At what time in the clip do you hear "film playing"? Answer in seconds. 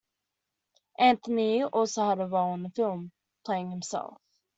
2.71-3.69